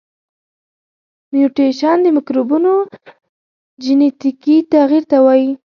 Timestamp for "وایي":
5.25-5.49